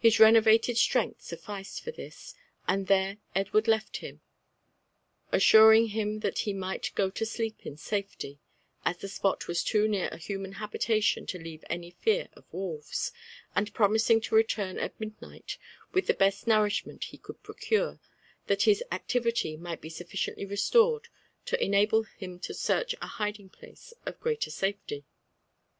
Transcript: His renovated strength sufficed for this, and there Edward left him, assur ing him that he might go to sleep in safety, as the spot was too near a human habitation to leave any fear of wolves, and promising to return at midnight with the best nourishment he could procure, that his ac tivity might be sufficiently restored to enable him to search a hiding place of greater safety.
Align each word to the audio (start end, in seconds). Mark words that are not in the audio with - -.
His 0.00 0.18
renovated 0.18 0.76
strength 0.76 1.22
sufficed 1.22 1.82
for 1.84 1.92
this, 1.92 2.34
and 2.66 2.88
there 2.88 3.18
Edward 3.32 3.68
left 3.68 3.98
him, 3.98 4.20
assur 5.30 5.72
ing 5.72 5.86
him 5.90 6.18
that 6.18 6.38
he 6.40 6.52
might 6.52 6.90
go 6.96 7.10
to 7.10 7.24
sleep 7.24 7.64
in 7.64 7.76
safety, 7.76 8.40
as 8.84 8.96
the 8.96 9.06
spot 9.06 9.46
was 9.46 9.62
too 9.62 9.86
near 9.86 10.08
a 10.08 10.16
human 10.16 10.54
habitation 10.54 11.26
to 11.26 11.38
leave 11.38 11.62
any 11.70 11.92
fear 11.92 12.28
of 12.32 12.52
wolves, 12.52 13.12
and 13.54 13.72
promising 13.72 14.20
to 14.22 14.34
return 14.34 14.80
at 14.80 14.98
midnight 14.98 15.58
with 15.92 16.08
the 16.08 16.14
best 16.14 16.48
nourishment 16.48 17.04
he 17.04 17.16
could 17.16 17.40
procure, 17.44 18.00
that 18.48 18.62
his 18.64 18.82
ac 18.90 19.04
tivity 19.20 19.56
might 19.56 19.80
be 19.80 19.88
sufficiently 19.88 20.44
restored 20.44 21.06
to 21.44 21.64
enable 21.64 22.02
him 22.02 22.40
to 22.40 22.52
search 22.52 22.96
a 23.00 23.06
hiding 23.06 23.48
place 23.48 23.94
of 24.06 24.18
greater 24.18 24.50
safety. 24.50 25.04